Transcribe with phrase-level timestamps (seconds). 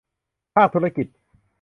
[0.55, 1.07] ภาคธุรกิจ